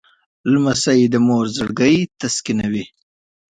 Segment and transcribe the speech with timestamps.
[0.51, 2.85] لمسی د مور زړګی تسکینوي.